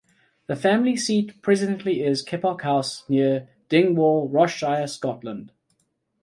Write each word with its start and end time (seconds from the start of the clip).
The 0.47 0.55
family 0.55 0.95
seat 0.97 1.43
presently 1.43 2.01
is 2.03 2.23
Keppoch 2.25 2.63
House, 2.63 3.03
near 3.07 3.49
Dingwall, 3.69 4.29
Ross-shire, 4.29 4.87
Scotland. 4.87 5.51